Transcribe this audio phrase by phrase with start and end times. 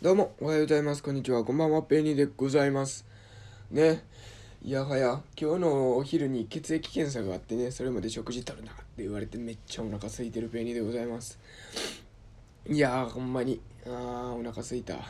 [0.00, 1.02] どうも、おはようございます。
[1.02, 1.42] こんにちは。
[1.42, 1.82] こんばんは。
[1.82, 3.04] ペニーでございます。
[3.72, 4.04] ね。
[4.62, 11.40] いやはや、今日のお昼に血液検査があってね、それまで食事取るなって言われてめっちゃお腹空いてるペニーでございます。
[12.68, 13.60] いやー、ほんまに。
[13.86, 14.94] あー、お腹空いた。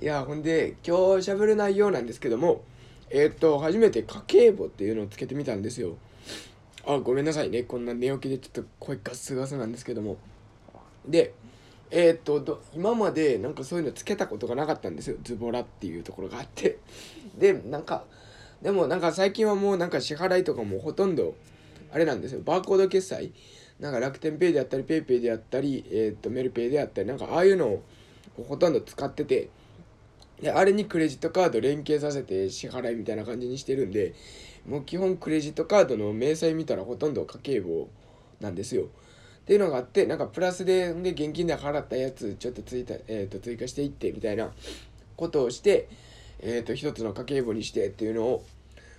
[0.00, 2.64] いや、ほんで、今日喋る内容なんですけども、
[3.10, 5.98] えーっと、初めて家計簿っていうのをつけてみたんですよ。
[6.86, 7.64] あ、ごめんなさいね。
[7.64, 10.16] こんな寝起きでちょっと声ガスガスなんですけども。
[11.06, 11.34] で、
[11.90, 15.16] えーっとど今までなんかそういうのつけたことがなかったんですよ。
[15.22, 16.78] ズボラっていうところがあって。
[17.38, 18.04] でなんか
[18.62, 21.34] でもなんか最近はもうなんか支払いとかもほとんど
[21.90, 22.40] あれなんですよ。
[22.44, 23.32] バーコード決済。
[23.80, 27.82] なんか楽天ペイであったりペイペイであったり、えーっとメルペイであったりなんかああいうのを
[28.48, 29.48] ほとんど使ってて。
[30.40, 34.14] であれにクレジットカード連携させて支払いみたいな感じにしてるんで
[34.66, 37.88] もう基本クレジットカードの明細見たらほとんど家計簿
[38.40, 38.88] なんですよ。
[39.48, 44.50] っていうのがあってなんかプラスでで現金で払ったやつちょっと追加,、えー、と追加していってみたいな
[45.16, 45.88] ことをして、
[46.40, 48.44] えー、と一つの家計簿にしてっていうのを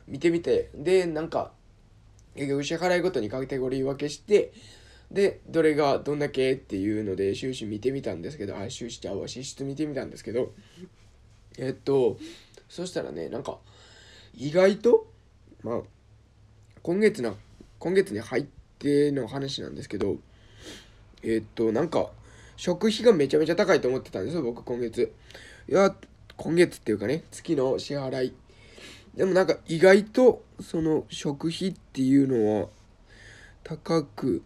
[0.07, 1.51] 見てみてでなんか
[2.35, 4.51] 結局支払いごとにカテゴリー分けして
[5.11, 10.51] でどれがどんだけっていうので収支見てみたんですけどあ収支ちゃうわ支出見てみたんですけど
[11.59, 12.17] えっと
[12.67, 13.59] そしたらねなんか
[14.33, 15.05] 意外と
[15.61, 15.81] まあ
[16.81, 17.35] 今月な
[17.77, 18.45] 今月に入っ
[18.79, 20.17] ての話なんですけど
[21.23, 22.09] えっとなんか
[22.55, 25.13] 食費がめちゃめちゃ高いと思ってたんですよ僕今月。
[25.67, 25.95] いや
[26.37, 28.33] 今月っていうかね月の支払い。
[29.15, 32.67] でもなんか意外とその食費っていうのは
[33.63, 34.43] 高く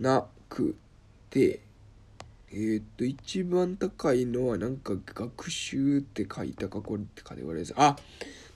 [0.00, 0.76] なく
[1.30, 1.60] て
[2.50, 7.96] えーっと一番高いのはなんか学習って書いたかこれってカテゴリーですあ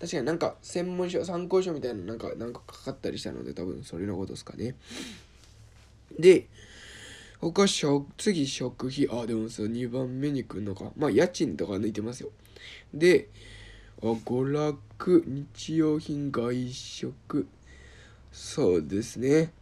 [0.00, 4.74] 確かになんか専門書参考書みたいななんかなんかかかったりしたので多分それのことですかね。
[6.18, 6.46] で
[7.50, 9.08] 他食次食費。
[9.10, 10.92] あでもそう2番目に来るのか。
[10.96, 12.30] まあ家賃とか抜いてますよ。
[12.94, 13.28] で
[14.00, 17.48] あ娯楽日用品外食。
[18.30, 19.52] そうですね。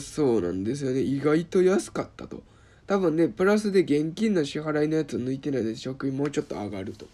[0.00, 1.00] そうなんですよね。
[1.00, 2.42] 意外と安かったと。
[2.90, 7.06] 多分ねプラスで現金の支払いのやつ抜いてないので食費もうちょっと上がると。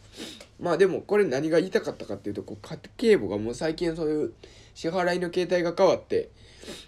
[0.59, 4.33] まあでもこれ何が言いたかったかっていうとこう家計簿がもう最近そういう
[4.75, 6.31] 支払いの形態が変わって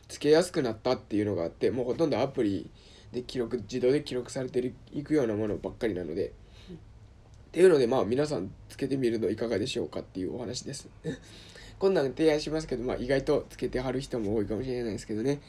[0.08, 2.70] つけやすくなったっていうのがあってもうほとんどアプリ
[3.12, 6.28] で記録自動で記録されていくようなものばっかりなので。
[6.28, 10.88] っていうのでまあ皆さんつけてみるのいかがでしょうかっていうお話です。
[11.78, 15.40] こんなん提案しますけどまあ意外とつけてはる人も多いかもしれないですけどね。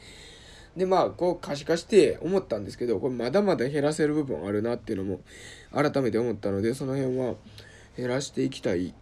[0.76, 5.20] でまあこう可視化して思ったんですけどこれまだまだ減らせる部分あるなっていうのも
[5.72, 7.34] 改めて思ったのでその辺は
[7.96, 8.94] 減らしていきたい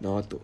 [0.00, 0.40] なと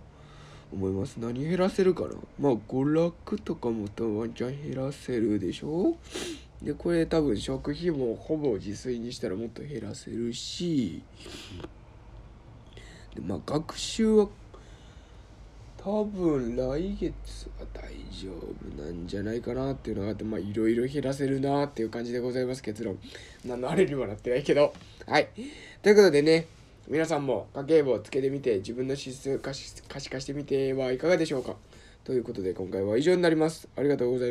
[0.72, 1.18] 思います。
[1.18, 2.10] 何減らせるかな？
[2.40, 5.96] まあ娯楽とかも多分ワンチャン減らせるでしょ？
[6.62, 11.02] でこれ多分食費もほぼ自炊にしたらもっと減らせるし
[13.14, 14.28] でまあ学習は
[15.76, 17.12] 多分来月
[18.12, 22.98] 丈夫なんじゃないかなっていうのがあってまあいろいろ減らせるなっていう感じでございます結論。
[23.44, 24.72] 何のあれにもなってないけど。
[25.06, 25.28] はい。
[25.82, 26.46] ということでね
[26.88, 31.56] 皆さんも家計簿をつけてみて自分の支出可視可視化してみてはいかがでしょうか。
[32.04, 33.68] ということで今回は以上になります。
[33.76, 34.20] ありがとうございます